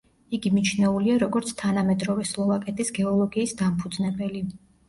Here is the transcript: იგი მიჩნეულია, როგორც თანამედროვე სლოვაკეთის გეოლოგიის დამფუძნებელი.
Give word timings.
იგი 0.35 0.51
მიჩნეულია, 0.53 1.17
როგორც 1.25 1.51
თანამედროვე 1.59 2.27
სლოვაკეთის 2.31 2.91
გეოლოგიის 2.99 3.57
დამფუძნებელი. 3.63 4.47